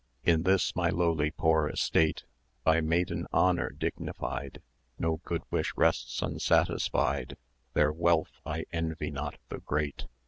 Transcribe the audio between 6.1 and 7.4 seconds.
unsatisfied;